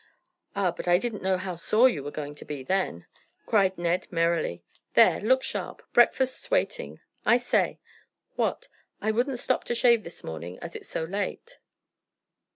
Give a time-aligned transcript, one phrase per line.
[0.55, 3.05] "Ah, but I didn't know how sore you were going to be then,"
[3.45, 4.63] cried Ned merrily.
[4.95, 5.83] "There, look sharp.
[5.93, 6.99] Breakfast's waiting.
[7.23, 7.79] I say."
[8.35, 8.67] "What?"
[8.99, 11.59] "I wouldn't stop to shave this morning as it's so late."